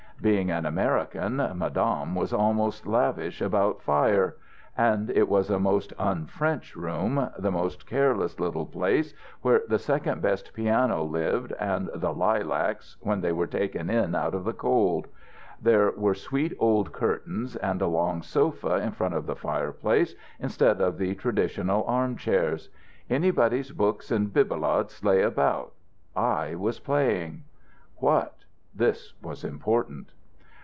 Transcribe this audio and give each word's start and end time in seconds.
Being 0.21 0.51
an 0.51 0.67
American, 0.67 1.37
Madame 1.37 2.13
was 2.13 2.31
almost 2.31 2.85
lavish 2.85 3.41
about 3.41 3.81
fires. 3.81 4.33
And 4.77 5.09
it 5.09 5.27
was 5.27 5.49
a 5.49 5.57
most 5.59 5.93
un 5.97 6.27
French 6.27 6.75
room, 6.75 7.31
the 7.39 7.49
most 7.49 7.87
careless 7.87 8.39
little 8.39 8.67
place, 8.67 9.15
where 9.41 9.63
the 9.67 9.79
second 9.79 10.21
best 10.21 10.53
piano 10.53 11.01
lived, 11.03 11.53
and 11.53 11.89
the 11.95 12.13
lilacs, 12.13 12.97
when 13.01 13.21
they 13.21 13.31
were 13.31 13.47
taken 13.47 13.89
in 13.89 14.13
out 14.13 14.35
of 14.35 14.43
the 14.43 14.53
cold. 14.53 15.07
There 15.59 15.89
were 15.89 16.13
sweet 16.13 16.53
old 16.59 16.93
curtains, 16.93 17.55
and 17.55 17.81
a 17.81 17.87
long 17.87 18.21
sofa 18.21 18.75
in 18.77 18.91
front 18.91 19.15
of 19.15 19.25
the 19.25 19.35
fireplace 19.35 20.13
instead 20.39 20.81
of 20.81 20.99
the 20.99 21.15
traditional 21.15 21.83
armchairs. 21.85 22.69
Anybody's 23.09 23.71
books 23.71 24.11
and 24.11 24.31
bibelots 24.31 25.03
lay 25.03 25.23
about. 25.23 25.73
I 26.15 26.53
was 26.53 26.79
playing." 26.79 27.45
"What?" 27.97 28.35
This 28.73 29.13
was 29.21 29.43
important. 29.43 30.13